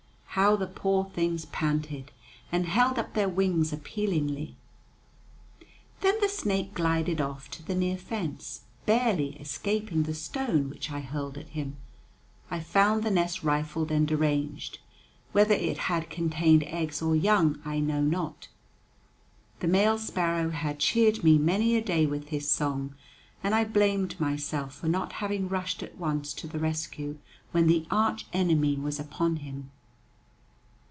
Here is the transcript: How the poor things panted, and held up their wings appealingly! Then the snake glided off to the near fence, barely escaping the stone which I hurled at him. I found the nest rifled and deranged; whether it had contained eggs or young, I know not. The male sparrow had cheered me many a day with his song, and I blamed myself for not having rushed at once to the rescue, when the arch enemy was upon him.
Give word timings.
How 0.35 0.55
the 0.55 0.65
poor 0.65 1.03
things 1.13 1.43
panted, 1.47 2.09
and 2.53 2.65
held 2.65 2.97
up 2.97 3.15
their 3.15 3.27
wings 3.27 3.73
appealingly! 3.73 4.55
Then 5.99 6.21
the 6.21 6.29
snake 6.29 6.73
glided 6.73 7.19
off 7.19 7.51
to 7.51 7.61
the 7.61 7.75
near 7.75 7.97
fence, 7.97 8.61
barely 8.85 9.35
escaping 9.41 10.03
the 10.03 10.13
stone 10.13 10.69
which 10.69 10.89
I 10.89 11.01
hurled 11.01 11.37
at 11.37 11.49
him. 11.49 11.75
I 12.49 12.61
found 12.61 13.03
the 13.03 13.11
nest 13.11 13.43
rifled 13.43 13.91
and 13.91 14.07
deranged; 14.07 14.79
whether 15.33 15.53
it 15.53 15.77
had 15.77 16.09
contained 16.09 16.63
eggs 16.63 17.01
or 17.01 17.13
young, 17.13 17.59
I 17.65 17.81
know 17.81 18.01
not. 18.01 18.47
The 19.59 19.67
male 19.67 19.97
sparrow 19.97 20.51
had 20.51 20.79
cheered 20.79 21.25
me 21.25 21.37
many 21.37 21.75
a 21.75 21.83
day 21.83 22.05
with 22.05 22.29
his 22.29 22.49
song, 22.49 22.95
and 23.43 23.53
I 23.53 23.65
blamed 23.65 24.17
myself 24.17 24.75
for 24.75 24.87
not 24.87 25.11
having 25.11 25.49
rushed 25.49 25.83
at 25.83 25.97
once 25.97 26.31
to 26.35 26.47
the 26.47 26.57
rescue, 26.57 27.17
when 27.51 27.67
the 27.67 27.85
arch 27.91 28.27
enemy 28.31 28.77
was 28.77 28.97
upon 28.97 29.35
him. 29.35 29.71